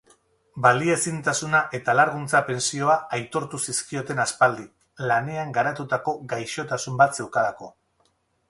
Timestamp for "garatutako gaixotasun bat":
5.59-7.21